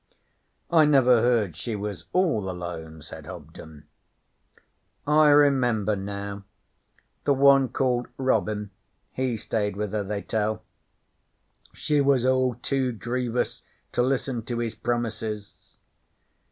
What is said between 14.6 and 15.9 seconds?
promises.'